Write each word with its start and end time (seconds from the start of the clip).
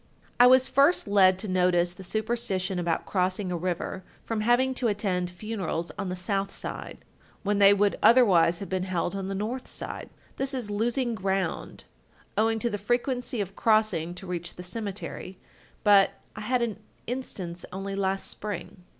"I 0.39 0.47
was 0.47 0.67
first 0.67 1.07
led 1.07 1.37
to 1.37 1.47
notice 1.47 1.93
the 1.93 2.03
superstition 2.03 2.79
about 2.79 3.05
crossing 3.05 3.51
a 3.51 3.55
river, 3.55 4.03
from 4.23 4.41
having 4.41 4.73
to 4.73 4.87
attend 4.87 5.29
funerals 5.29 5.91
on 5.95 6.09
the 6.09 6.15
south 6.15 6.51
side, 6.51 7.05
when 7.43 7.59
they 7.59 7.71
would 7.71 7.99
otherwise 8.01 8.57
have 8.61 8.67
been 8.67 8.81
held 8.81 9.15
on 9.15 9.27
the 9.27 9.35
north 9.35 9.67
side. 9.67 10.09
This 10.37 10.55
is 10.55 10.71
losing 10.71 11.13
ground, 11.13 11.83
owing 12.35 12.57
to 12.57 12.69
the 12.71 12.79
frequency 12.79 13.41
of 13.41 13.55
crossing 13.55 14.15
to 14.15 14.25
reach 14.25 14.55
the 14.55 14.63
cemetery, 14.63 15.37
but 15.83 16.15
I 16.35 16.41
had 16.41 16.63
an 16.63 16.79
instance 17.05 17.63
only 17.71 17.93
last 17.95 18.27
spring." 18.27 18.85